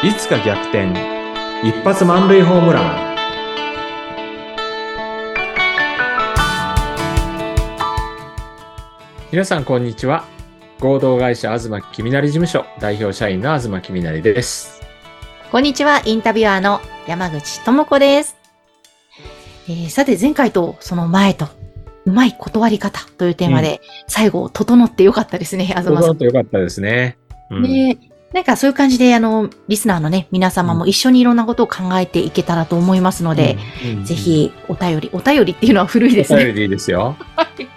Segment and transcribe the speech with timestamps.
[0.00, 0.92] いつか逆転。
[1.64, 3.16] 一発満塁ホームラン。
[9.32, 10.24] 皆さんこんにちは。
[10.78, 14.82] 合同会社東きみなり事務所代表社員の東きみなりです。
[15.50, 18.36] こんにちは、インタビュアーの山口智子です。
[19.68, 21.48] えーさて、前回とその前と、
[22.04, 26.00] うまい断り方というテーマで、最後、整ってよかったですね、東さん。
[26.00, 27.18] そうとよかったですね、
[27.50, 27.62] うん。
[27.64, 27.98] で、
[28.32, 33.56] なんかそういう感じで、あの、リスナーのね、皆様も一緒にいろんなことを考えていけたらと思いますので、
[33.96, 34.04] うん。
[34.04, 36.42] ぜひ、お便り、お便りっていうのは古いですね。
[36.42, 37.16] お便りでいいですよ。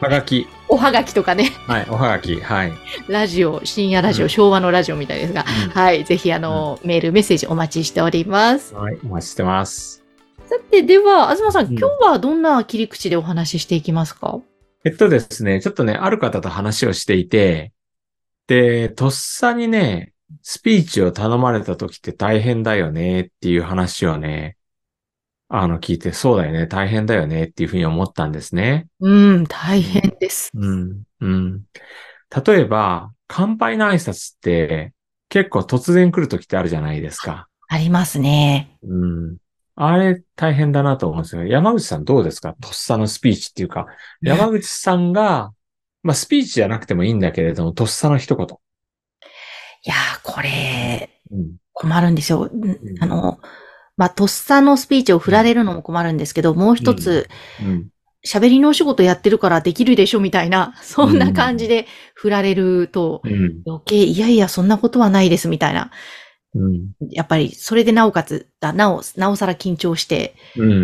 [0.00, 0.48] はがき。
[0.68, 2.40] おはがきとかね、はいおはがき。
[2.40, 2.72] はい、
[3.06, 4.28] ラジオ、深夜ラジオ、うん。
[4.30, 8.74] 昭和のラジオみたいですが、はい、ぜひ、あの、メール、メッセージお待ちしております。
[8.74, 10.02] はい、お待ちしてます。
[10.46, 11.78] さて、では、東さん、うん。
[11.78, 14.40] 今日はどんな切り口でお話ししていきますか？
[14.84, 17.72] えっとですね、ちょっとね、ある方と話をしていて、
[18.48, 20.11] で、とっさにね、
[20.42, 24.56] スピーチを頼まれた時って大変だよねっていう話をね、
[25.48, 28.86] あの、聞いて、そうだよね、大変だよねっていうふうに思ったんですね。
[29.00, 30.50] うん、大変です。
[30.54, 31.62] うん、うん。
[32.46, 34.92] 例えば、乾杯の挨拶って
[35.28, 37.48] 結構突然来る時ってあるじゃないですか。
[37.68, 38.76] ありますね。
[38.82, 39.36] うん。
[39.74, 41.46] あれ大変だなと思うんですよ。
[41.46, 42.54] 山口さんどうですか？
[42.60, 43.86] とっさのスピーチっていうか、
[44.20, 45.52] 山口さんが、
[46.02, 48.46] まあスピーチじゃなくてもいいんだけれども、とっさの一言。
[49.84, 51.56] いやー、これ、うん。
[51.72, 52.48] 困るんですよ。
[52.52, 53.40] うんんあの、
[53.96, 57.28] まあ、とっさのスピーチを振られるのも困るんですけど、もう一つ、
[57.60, 57.88] うん。
[58.24, 63.62] 喋りのお仕事やってるからできるでしょみたいな、そんな感じで振られると、うん。
[63.66, 65.90] 余計、いやいや、そんなことはないですみたいな。
[66.54, 66.90] うん。
[67.10, 70.70] やっぱり、それでなおかつ、あなお、なおさら緊張して、うん。
[70.70, 70.74] う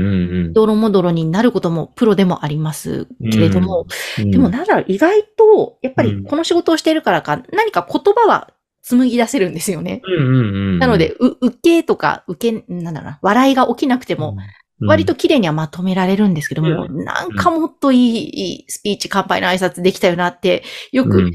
[0.48, 0.52] ん。
[0.52, 3.86] どろもどろになることもプロでもありますけれども、
[4.18, 8.52] うん、でもなんだろう、意外と、やっぱうんりこの仕事をしているからか、何か言葉は
[8.89, 10.00] 紡ぎ出せるんですよね。
[10.05, 10.78] うんうんうん。
[10.78, 14.36] なので、う、受けとか、受け、なんだろうな、笑いが起きなくても、
[14.80, 21.33] うん、割と綺麗にはまとめられるんですけども、うなんかもっといいいいスピーチ、乾杯の挨拶できたよなって、よく、うん、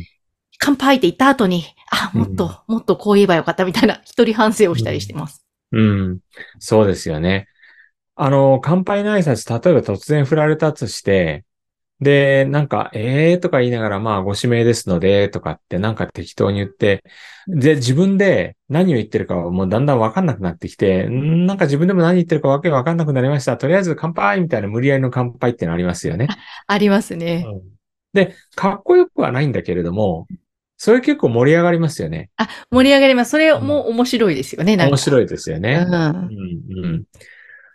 [0.58, 5.46] 乾杯って言った後に、あ、もっと、もっとこう言えばよかったみたいな、 一人反省をしたりしてます。
[5.72, 6.20] うん。
[6.60, 7.48] そうですよね。
[8.16, 11.46] あの、乾杯の挨拶、例えば突然振られたとして、
[12.00, 17.04] で、なんか、えーとか言いながら、まあ、ご指名ですので、とかってなんか適当に言って、
[17.48, 23.58] で、自分で何を言ってるかはもうだんだんわかんなくなってきて、んなんか自分でも何言ってるかわけわかんなくなりました。
[23.58, 26.28] とりあえず乾杯みたいな無理やりの乾杯ってのありますよね。
[26.68, 27.46] ありますね。
[27.48, 27.74] うん
[28.14, 30.28] で、かっこよくはないんだけれども、
[30.78, 32.30] それ結構盛り上がりますよね。
[32.38, 33.32] あ、盛り上がります。
[33.32, 34.92] それも面白いですよね、なんか。
[34.92, 35.84] 面白いですよね。
[35.88, 35.94] うん。
[35.94, 37.04] うんうん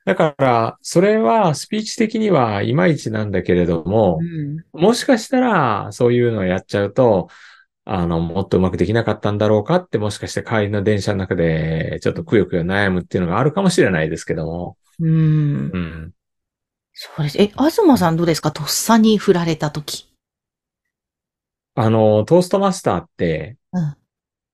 [0.08, 7.28] だから、それはスピーチ的にはいまいちなんだけれどもう、んもしかしたらそういうのをやっちゃうと、
[7.84, 14.78] あの、もっとうまくできなかったんだろうかって、もしかして帰りの電車の中でちょっとくよくよ悩むっていうのがあるかもしれないですけども。
[14.98, 15.10] うん。
[15.10, 16.12] うん。
[16.94, 17.38] そうです。
[17.38, 18.50] え、東さんどうですか？
[18.50, 20.10] とっさに振られたとき。
[21.74, 23.96] あの、トーストマスターって、うん。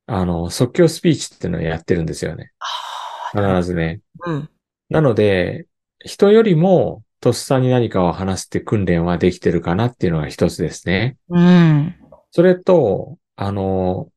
[0.07, 2.51] あの、即興スピーチっていうのをやってるんですよね。
[2.59, 4.01] あ必ずね。
[4.27, 4.49] うん。
[4.89, 5.67] なので、
[5.99, 11.17] 人よりもとっさに何かを話すって訓練はできてるかなっていうのが一つですね。
[11.29, 11.95] うん。
[12.31, 14.11] それと、あの、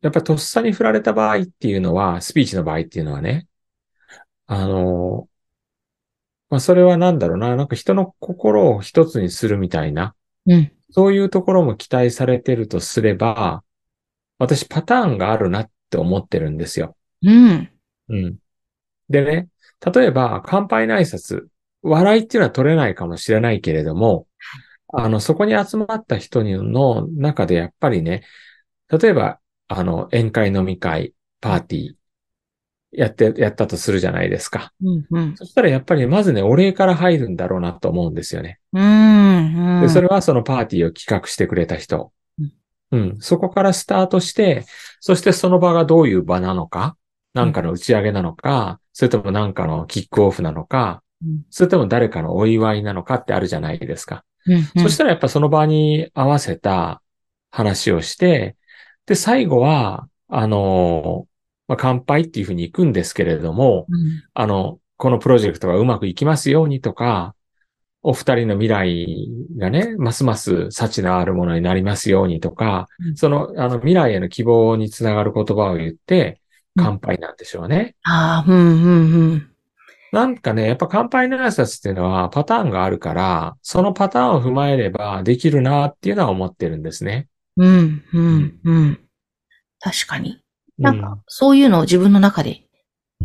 [0.00, 3.46] やっぱりとっさに振られた場合っていうのは、スピーチの場合っていうのはね、
[4.46, 5.28] あの、
[6.50, 10.14] まあ、それはなんだろうな、なんか人の心を一つにするみたいな、
[10.46, 10.72] うん。
[10.90, 13.62] そういうところも期待されてるとすれば、
[14.38, 16.96] 私パターンがあるなって思ってるんですよ。
[17.22, 17.70] うん。
[18.08, 18.38] うん。
[19.10, 19.48] でね、
[19.84, 21.46] 例えば、乾杯の挨拶、
[21.82, 24.26] 笑いっていうのは取れないかもしれないけれども、
[24.92, 28.22] あの、そこに集まった人の中でやっぱりね、
[28.90, 29.38] 例えば、
[29.68, 31.94] あの、宴会飲み会、パーティー、
[32.90, 34.72] やって、やったとするじゃないですか。
[34.82, 35.06] うん。
[35.10, 35.36] うん。
[35.36, 38.60] そしたらやっぱりまずね、お礼から入るんだろうなと思うんですよね。
[38.72, 39.80] うん。
[39.82, 42.12] で、それはそのパーティーを企画してくれた人。
[42.90, 43.16] うん。
[43.20, 44.64] そこからスタートして、
[45.00, 46.96] そしてその場がどういう場なのか、
[47.34, 54.24] なんかの打ち上げなのか、それともなんかのキックオフなのか、うんそれとも誰かのお祝いなのかってあるじゃないですか。
[54.44, 54.64] うん。
[54.82, 57.00] そしたらやっぱその場に合わせた
[57.52, 58.56] 話をして、
[59.06, 61.28] で、最後は、あの、
[61.68, 64.24] まあ、乾杯っていうふうに行くんですけれども、うん。
[64.34, 67.36] あの、このプロジェクトがうまくいきますようにとか、
[68.02, 69.28] お二人の未来
[69.58, 76.47] がね、ますます幸のあるものになりますようにとか、うんその、あの、未来への希望につながる言葉を言って、うん
[76.78, 77.96] 乾杯なんでしょうね。
[78.04, 78.94] ああ、うん、うん、う
[79.34, 79.50] ん。
[80.12, 87.28] なんかね、やっぱ乾杯の挨拶っていうのはパターンがあるから、そのパターンを踏まえればできるなっていうのは思ってるんですね。
[87.56, 89.00] うん、うん、うん。
[89.80, 90.42] 確かに。
[90.78, 92.68] なんうんか、そういうのを自分の中で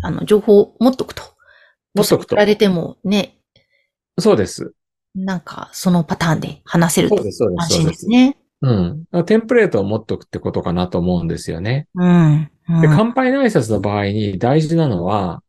[0.01, 1.23] あの、情報を持っとくと。
[1.93, 3.37] 持っとくと振られてもね、
[4.19, 4.73] そうです。
[5.15, 7.73] なんか、そのパターンで話せるとそうです、そうです。
[7.73, 7.87] 安す。
[7.87, 8.37] ですね。
[8.61, 8.71] う
[9.21, 9.25] ん。
[9.25, 11.87] テンプレートを持っとくってことかなと思うんですよね。
[11.95, 12.07] うん。
[12.07, 15.43] うんで、乾杯の挨拶の場合に大事なのは、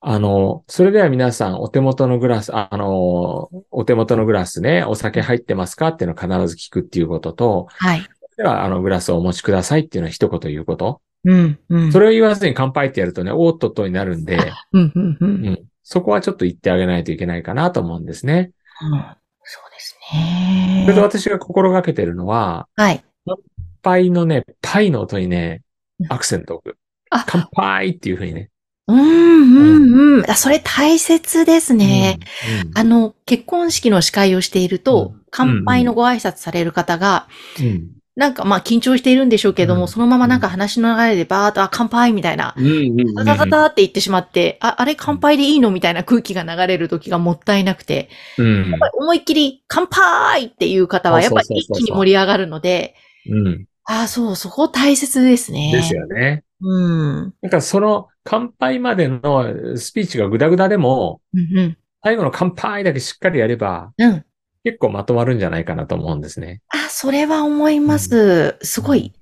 [0.00, 8.06] あの、それでは皆さんお手元のグラス、ああの、お手元のグラスね、お酒入ってますかっていうのを必ず聞くっていうことと、はい。
[8.36, 11.00] では、あの、グラスをお持ちくださいっていうのを一言言うこと。
[11.24, 11.58] うん。
[11.68, 11.92] うん。
[11.92, 14.92] それを言わずに乾杯ってやるとね、おーっとっとになるんで、うん。
[14.94, 15.18] うん。
[15.18, 15.18] う。
[15.20, 15.58] うんん。
[15.82, 18.50] そこはちょっと言ってあげないといけないかなと思うんですね。
[18.82, 19.04] うん
[19.48, 20.82] そうですね。
[20.84, 23.04] それで私が心がけてるのは、はい。
[23.24, 23.36] 乾
[23.82, 25.65] 杯のね、パイの音にねう、ん
[26.08, 26.78] アクセントを置く。
[27.10, 28.50] あ乾杯っていうふうにね。
[28.88, 30.30] うん、うん、うん。
[30.30, 32.18] あ、それ大切ですね。
[32.64, 32.78] うん。
[32.78, 37.28] あの、結婚式の司会をしていると、うん乾杯のご挨拶される方が、
[37.60, 37.90] うん。
[38.14, 43.00] なんかまあ緊張しているんでしょうけども、うんそのままなんか話の流れでバーっと、あ、乾杯みたいな、うん。
[43.00, 43.14] うん。
[43.16, 48.08] タタタタって言ってしまって、あ、あれ乾杯でいいのみたいな空気が流れる時がもったいなくて、
[48.38, 48.72] うん。
[48.94, 52.94] 思いっきり乾杯っていう方はやっぱり一気に盛り上がるので、
[53.28, 53.66] うん。
[53.86, 55.70] ああ、そう、そこ大切ですね。
[55.72, 56.44] ですよね。
[56.60, 57.34] うん。
[57.40, 61.78] なんかその乾杯までのスピーチがグダグダでも、うんうん。
[62.02, 64.24] 最後の乾杯だけしっかりやれば、うん。
[64.64, 66.60] 結構まとまるんじゃないかなと思うんですね。
[66.68, 68.56] あ、それは思います。
[68.62, 69.12] すごい。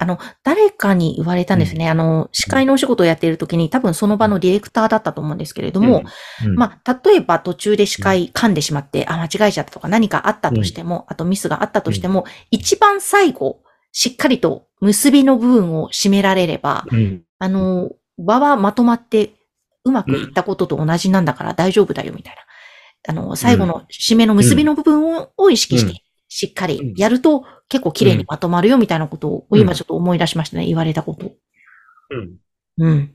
[0.00, 1.88] あの、誰かに言われたんですね。
[1.88, 6.02] あの、司会のお仕事をやっている時に、多分その場のディレクターだったと思うんですけれども、
[6.44, 13.60] うん、まあ、例えば途中で司会噛んでしまって、あ、間違えちゃったとか何かあったとしても、あとミスがあったとしても、一番最後、
[14.00, 17.24] しっかりと結びの部分を締められれば、うん。
[17.40, 19.32] あの、場はまとまって
[19.84, 22.42] うまくいったことと同じなんだから大丈夫だよ、みたいな。
[23.08, 31.32] あの、最後の締めの結びの部分を,、を意識して、しっかりやると結構綺麗にまとまるよ、みたいなことを今ちょっと思い出しましたね、言われたこと。
[32.10, 32.36] うん。
[32.78, 33.14] うん。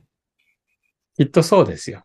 [1.16, 2.04] きっとそうですよ。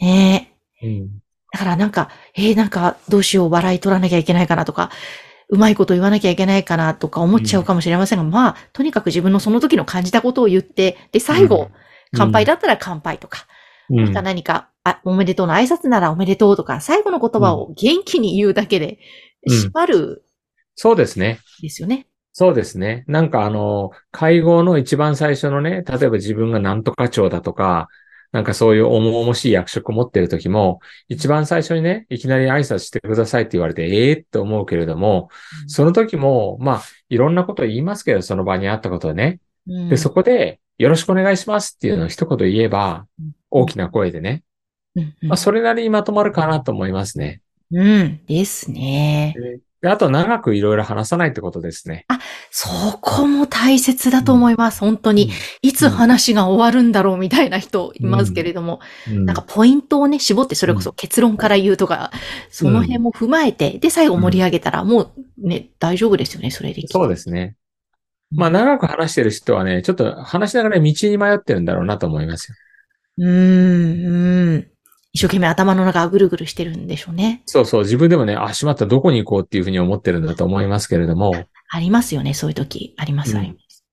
[0.00, 0.86] ねえ。
[0.88, 1.22] うん。
[1.52, 4.90] だからなんか、えー、なんかどうしよう、笑い取らなきゃいけないかなとか、
[5.48, 11.70] うまいこと言わなきゃいけないかなとか思っちゃうかもしれませんが、まあ、とにかく自分のその時の感じたことを言って、で、最後、
[12.12, 13.46] 乾杯だったら乾杯とか、
[13.90, 18.96] うん、なんか何か、あ、おめでとうの挨拶ならおめでとうとか、最後の言葉を元気に言うだけで、うん
[19.48, 20.24] 閉まる
[20.74, 21.38] そうですね。
[21.62, 22.06] ですよね。
[22.32, 23.04] そうですね。
[23.06, 27.88] なんかあの、会合の一番最初のね、例えば自分がなんとか長だとか、
[28.32, 35.28] なんかそういう重々しい役職を持ってる時も、一番最初にね、いきなり挨拶してくださいって言われて、ええー、って思うけれども、
[35.66, 39.40] その時も、まあ、いろんなこと言いますけど、その場にあったことをね。
[39.68, 43.06] うんで、そこで、よろしくお願いしますっていうのを一言言えば、
[43.50, 44.42] 大きな声でね。
[45.22, 47.40] まあ、それなりにまとまるかなと思いますね。
[47.70, 48.20] うん。
[48.26, 49.34] ですね。
[49.82, 52.06] であと、長くいろいろ話さないってことですね。
[52.50, 52.68] そ
[53.00, 54.80] こも大切だと思います。
[54.80, 55.30] 本当に。
[55.60, 62.10] いつ話が終わるんだろうみたいな人いますけれども、うん、なんかポイントをね、絞ってそれこそ結論から言うとか、
[62.50, 66.86] その辺も踏まえて、で、最後盛り上げたらもうね、大丈夫ですよね、それで。
[66.86, 67.56] そうですね。
[68.30, 72.56] まあ、長く話してる人はね、ちょっと話しながら道に迷ってるんだろうなと思いますよ。
[73.18, 74.70] うーん、うん。
[75.16, 77.40] 一生懸命頭の中がぐるぐるしてるんでしょうね。
[77.46, 81.32] そうそう、自分でもね、あ、しまった、どこに行こうっていうふうに思ってるんだと思いますけれども、
[81.70, 82.92] ありますよね、そういう時。
[82.98, 83.86] あります、うんあります。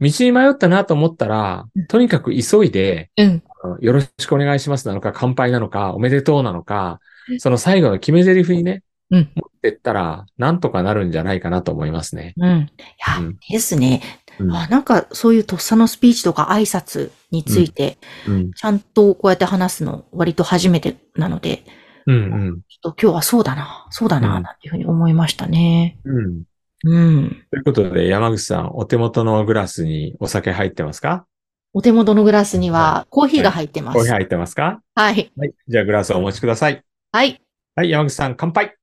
[0.00, 3.42] 道に迷ったなと思ったらうん、とにかく急いで、うん。
[3.80, 6.98] よろしくお願いしますなのか、乾杯なのか、おめでとうなのか、
[7.38, 12.32] その最後の決め台詞にね、うん持ってったら、なんとかなるんじゃないかなと思いますね。
[12.38, 12.50] うん。
[12.50, 12.72] い
[13.06, 14.00] や、うんですね。
[14.40, 21.64] うんあなんか、そういうとっさのスピーチとか挨拶について、うん、ちゃんとこうやって話すの、割と初めてなので、
[22.06, 22.60] うん、うん。
[22.68, 25.98] ちょっと今日はそうだな、そうだな、うんなんていうふうに思いましたね。
[26.04, 26.42] うん。
[26.86, 27.44] うん。
[27.50, 31.26] ということで、山口さん、お手元のグラスにお酒入ってますか？
[31.72, 33.94] お手元のグラスにはコーヒーが入ってます。
[33.94, 34.82] コーヒー入ってますか？
[34.94, 35.32] はい。
[35.36, 35.54] はい。
[35.66, 36.82] じゃあ、グラスをお持ちください。
[37.10, 37.40] はい。
[37.74, 38.76] はい、山口さん、乾杯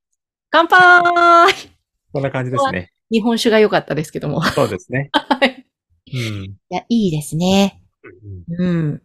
[0.50, 1.54] 乾杯
[2.12, 2.90] こんな感じですね。
[3.12, 4.40] 日本酒が良かったですけども。
[4.40, 5.10] はそうですね。
[6.06, 6.18] い。
[6.18, 6.44] うん。
[6.44, 7.82] いや、いいですね。
[8.58, 9.02] うん。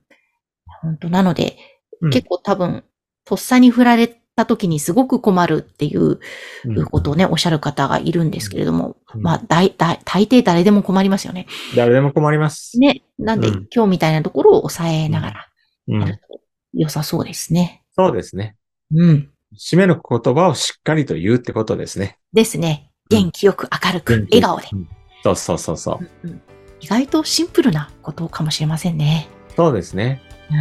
[0.81, 1.57] 本当なので、
[2.01, 2.83] うん結構多分、
[3.25, 6.19] とっさに振られた時にすごく困るっていう
[6.65, 11.47] うんことをね、おっしゃる方がいるんですけれども、うんまあ、大、大、大抵誰でも困りますよね。
[11.75, 12.79] 誰でも困ります。
[12.79, 13.01] ね。
[13.17, 15.47] なんで、うん今日みたいなところを抑えながら
[15.87, 16.41] ると
[16.73, 17.83] 良さそうですね。
[17.95, 18.55] そうですね。
[18.93, 19.29] うん。
[19.57, 22.17] 締めの言葉をしっかりと言うってことですね。
[22.33, 22.86] ですね。
[23.09, 24.67] 元気よく明るく、笑顔で。
[24.73, 24.87] うん
[25.23, 26.07] そうそうそうそう。
[26.23, 26.41] うんうん
[26.79, 29.27] 意外とシンプルなことかもしれませんね。
[29.55, 30.21] そうですね。
[30.51, 30.57] うん。
[30.57, 30.59] い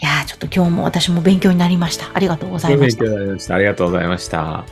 [0.00, 2.06] やーちょっと今日も私も勉強になりました。
[2.14, 3.18] ありがとうございました勉強。
[3.18, 3.54] になりました。
[3.56, 4.64] ありがとうございました。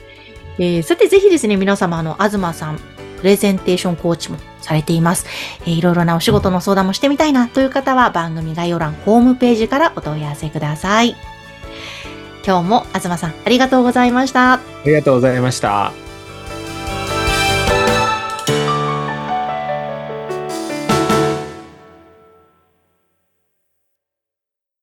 [0.60, 2.78] えーさてぜひですね、皆様、あの、東さん
[3.18, 5.26] プレゼンテーションコーチもされています。
[5.62, 11.16] えーいろいろなお仕事の相談もしてみたいなという方は番組概要欄ホームページからお問い合わせください。
[12.46, 14.54] 今日も東さんありがとうございました。
[14.54, 16.07] ありがとうございました。